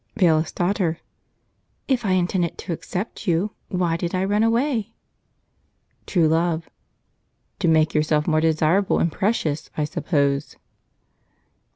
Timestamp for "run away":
4.25-4.93